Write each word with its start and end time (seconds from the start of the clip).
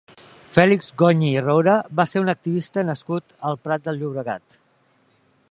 Fèlix 0.53 0.87
Goñi 1.01 1.29
i 1.33 1.43
Roura 1.43 1.75
va 1.99 2.07
ser 2.13 2.23
un 2.23 2.33
activista 2.35 2.87
nascut 2.89 3.37
al 3.51 3.61
Prat 3.69 3.87
de 3.91 3.97
Llobregat. 4.01 4.61